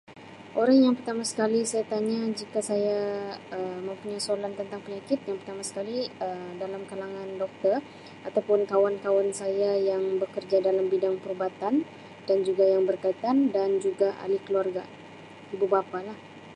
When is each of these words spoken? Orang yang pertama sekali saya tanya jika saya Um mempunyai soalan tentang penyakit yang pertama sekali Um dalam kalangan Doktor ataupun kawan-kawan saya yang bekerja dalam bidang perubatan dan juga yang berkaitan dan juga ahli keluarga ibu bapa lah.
Orang 0.61 0.77
yang 0.85 0.95
pertama 0.97 1.21
sekali 1.31 1.59
saya 1.71 1.85
tanya 1.93 2.19
jika 2.39 2.59
saya 2.69 2.97
Um 3.57 3.77
mempunyai 3.89 4.25
soalan 4.27 4.53
tentang 4.59 4.81
penyakit 4.85 5.19
yang 5.29 5.37
pertama 5.39 5.61
sekali 5.69 5.97
Um 6.25 6.45
dalam 6.61 6.81
kalangan 6.91 7.29
Doktor 7.41 7.77
ataupun 8.27 8.59
kawan-kawan 8.71 9.29
saya 9.41 9.71
yang 9.89 10.03
bekerja 10.21 10.57
dalam 10.67 10.85
bidang 10.93 11.15
perubatan 11.23 11.75
dan 12.27 12.37
juga 12.47 12.63
yang 12.73 12.83
berkaitan 12.89 13.37
dan 13.55 13.69
juga 13.85 14.07
ahli 14.25 14.39
keluarga 14.45 14.81
ibu 15.53 15.65
bapa 15.75 15.97
lah. 16.07 16.17